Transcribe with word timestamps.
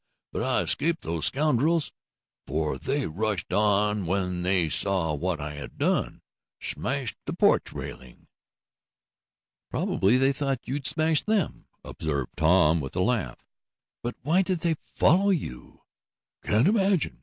But 0.31 0.41
I 0.41 0.61
escaped 0.61 1.03
those 1.03 1.27
scoundrels, 1.27 1.93
for 2.47 2.79
they 2.79 3.05
rushed 3.05 3.53
on 3.53 4.07
when 4.07 4.41
they 4.41 4.67
saw 4.67 5.13
what 5.13 5.39
I 5.39 5.53
had 5.53 5.77
done 5.77 6.23
smashed 6.59 7.17
the 7.27 7.33
porch 7.33 7.71
railing." 7.71 8.27
"Probably 9.69 10.17
they 10.17 10.33
thought 10.33 10.61
you'd 10.67 10.87
smash 10.87 11.21
them," 11.21 11.67
observed 11.85 12.31
Tom 12.35 12.81
with 12.81 12.95
a 12.95 13.01
laugh. 13.01 13.45
"But 14.01 14.15
why 14.23 14.41
did 14.41 14.61
they 14.61 14.73
follow 14.81 15.29
you?" 15.29 15.81
"Can't 16.41 16.67
imagine! 16.67 17.19